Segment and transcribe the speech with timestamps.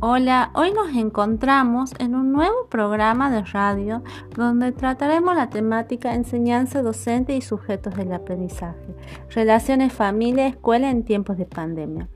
[0.00, 4.04] Hola, hoy nos encontramos en un nuevo programa de radio
[4.36, 8.94] donde trataremos la temática enseñanza docente y sujetos del aprendizaje,
[9.30, 12.08] relaciones familia-escuela en tiempos de pandemia.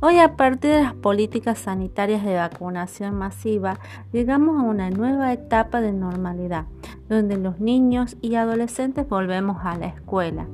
[0.00, 3.78] Hoy a partir de las políticas sanitarias de vacunación masiva,
[4.10, 6.64] llegamos a una nueva etapa de normalidad,
[7.08, 10.48] donde los niños y adolescentes volvemos a la escuela.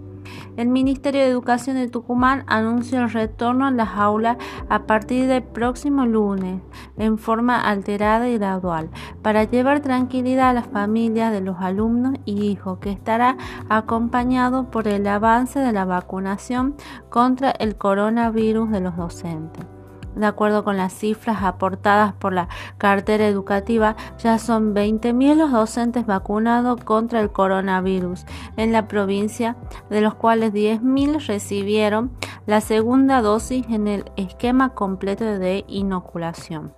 [0.57, 4.37] El Ministerio de Educación de Tucumán anunció el retorno a las aulas
[4.69, 6.61] a partir del próximo lunes
[6.97, 8.91] en forma alterada y gradual
[9.23, 13.37] para llevar tranquilidad a las familias de los alumnos y hijos que estará
[13.69, 16.77] acompañado por el avance de la vacunación
[17.11, 19.74] contra el coronavirus de los docentes.
[20.17, 26.07] De acuerdo con las cifras aportadas por la cartera educativa, ya son 20.000 los docentes
[26.07, 28.25] vacunados contra el coronavirus
[28.57, 29.57] en la provincia,
[29.91, 32.13] de los cuales 10.000 recibieron
[32.47, 36.73] la segunda dosis en el esquema completo de inoculación.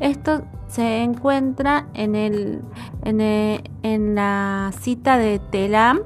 [0.00, 2.62] Esto se encuentra en, el,
[3.04, 6.00] en, la cita de TELAM,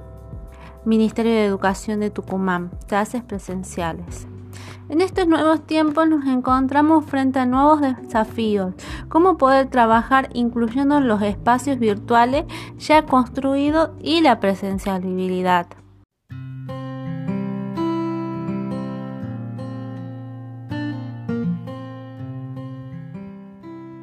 [0.84, 4.26] Ministerio de Educación de Tucumán, clases presenciales.
[4.88, 8.74] En estos nuevos tiempos nos encontramos frente a nuevos desafíos,
[9.08, 12.44] cómo poder trabajar incluyendo los espacios virtuales
[12.78, 15.66] ya construidos y la presencialidad.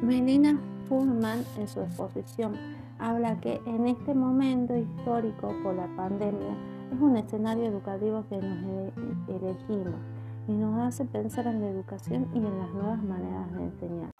[0.02, 2.56] Melina Fullman en su exposición
[2.98, 6.56] habla que en este momento histórico por la pandemia
[6.92, 8.92] es un escenario educativo que nos
[9.28, 9.94] elegimos
[10.48, 14.10] y nos hace pensar en la educación y en las nuevas maneras de enseñar.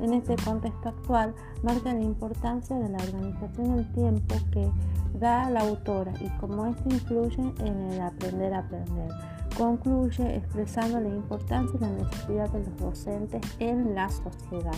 [0.00, 4.70] En este contexto actual, marca la importancia de la organización del tiempo que
[5.18, 9.10] da la autora y cómo esto influye en el aprender a aprender.
[9.56, 14.74] Concluye expresando la importancia y la necesidad de los docentes en la sociedad.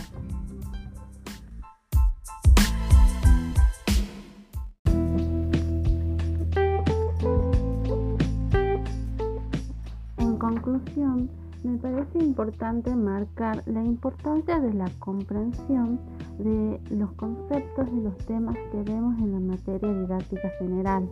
[10.95, 15.99] Me parece importante marcar la importancia de la comprensión
[16.37, 21.09] de los conceptos y los temas que vemos en la materia didáctica general,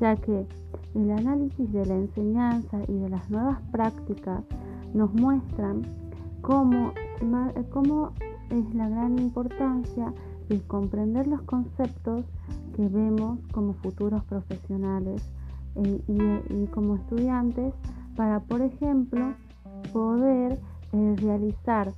[0.00, 0.46] ya que
[0.94, 4.44] el análisis de la enseñanza y de las nuevas prácticas
[4.94, 5.82] nos muestran
[6.42, 6.92] cómo,
[7.70, 8.12] cómo
[8.50, 10.12] es la gran importancia
[10.48, 12.24] de comprender los conceptos
[12.76, 15.22] que vemos como futuros profesionales
[15.74, 16.00] eh,
[16.48, 17.74] y como estudiantes
[18.18, 19.32] para, por ejemplo,
[19.92, 20.58] poder
[20.92, 21.92] eh, realizar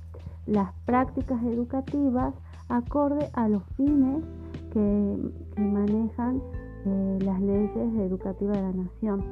[0.45, 2.35] las prácticas educativas
[2.69, 4.23] acorde a los fines
[4.71, 5.17] que,
[5.57, 6.39] manejan
[6.85, 9.23] eh, las leyes educativas de la nación,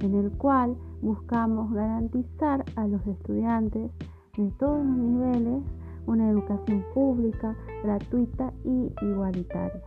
[0.00, 3.92] en el cual buscamos garantizar a los estudiantes
[4.36, 5.62] de todos los niveles
[6.06, 9.80] una educación pública, gratuita y igualitaria.